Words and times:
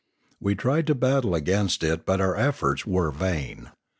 We 0.39 0.55
tried 0.55 0.87
to 0.87 0.95
battle 0.95 1.35
against 1.35 1.83
it 1.83 2.07
but 2.07 2.19
our 2.19 2.35
efforts 2.35 2.87
were 2.87 3.11
vain. 3.11 3.69